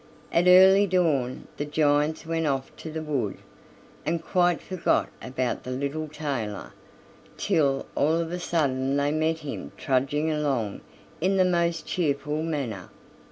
[0.31, 3.37] At early dawn the giants went off to the wood,
[4.03, 6.73] and quite forgot about the little tailor,
[7.37, 10.81] till all of a sudden they met him trudging along
[11.19, 12.89] in the most cheerful manner.